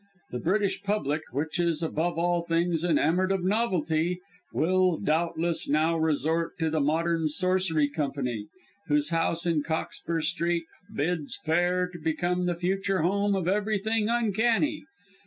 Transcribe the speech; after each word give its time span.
The 0.31 0.39
British 0.39 0.81
Public, 0.81 1.21
which 1.31 1.59
is 1.59 1.83
above 1.83 2.17
all 2.17 2.41
things 2.41 2.83
enamoured 2.83 3.31
of 3.31 3.43
novelty, 3.43 4.19
will, 4.51 4.97
doubtless, 4.97 5.69
now 5.69 5.95
resort 5.95 6.57
to 6.57 6.71
the 6.71 6.79
Modern 6.79 7.27
Sorcery 7.27 7.87
Company, 7.87 8.47
whose 8.87 9.09
House 9.09 9.45
in 9.45 9.61
Cockspur 9.61 10.21
Street 10.21 10.63
bids 10.95 11.37
fair 11.45 11.87
to 11.87 11.99
become 11.99 12.47
the 12.47 12.55
future 12.55 13.03
home 13.03 13.35
of 13.35 13.47
everything 13.47 14.09
uncanny. 14.09 14.85